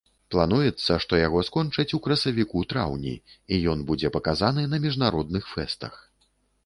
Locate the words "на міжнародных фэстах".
4.73-5.93